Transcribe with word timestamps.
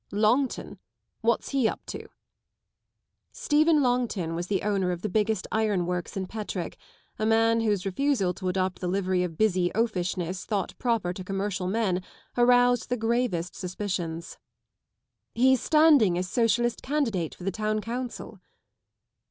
Longton? 0.11 0.79
What's 1.19 1.49
he 1.49 1.67
up 1.67 1.85
to?" 1.85 2.07
Stephen 3.45 3.83
Longton 3.83 4.33
was 4.33 4.47
the 4.47 4.63
owner 4.63 4.89
of 4.91 5.03
the 5.03 5.09
biggest 5.09 5.45
iron 5.51 5.85
works 5.85 6.17
in 6.17 6.25
Petrick, 6.25 6.79
a 7.19 7.25
man 7.27 7.61
whose 7.61 7.85
refusal 7.85 8.33
to 8.33 8.49
adopt 8.49 8.79
the 8.79 8.87
livery 8.87 9.21
of 9.21 9.37
busy 9.37 9.71
oafishness 9.75 10.43
thought 10.43 10.75
proper 10.79 11.13
to 11.13 11.23
commercial 11.23 11.67
men 11.67 12.01
aroused 12.35 12.89
the 12.89 12.97
gravest 12.97 13.55
suspicions." 13.55 14.39
He's 15.35 15.61
standing 15.61 16.17
as 16.17 16.27
Socialist 16.27 16.81
candidate 16.81 17.35
for 17.35 17.43
the 17.43 17.51
town 17.51 17.79
council." 17.79 18.39